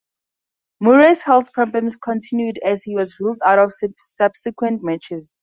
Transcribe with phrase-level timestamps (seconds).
[0.79, 5.35] Murray's health problems continued as he was ruled out of subsequent matches.